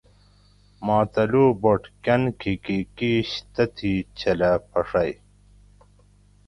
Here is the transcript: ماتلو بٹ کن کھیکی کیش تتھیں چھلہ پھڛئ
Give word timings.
ماتلو 0.85 1.45
بٹ 1.61 1.83
کن 2.03 2.21
کھیکی 2.39 2.79
کیش 2.97 3.29
تتھیں 3.53 3.99
چھلہ 4.17 4.53
پھڛئ 4.69 5.11